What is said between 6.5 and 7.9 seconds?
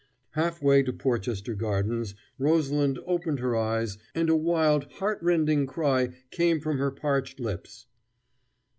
from her parched lips.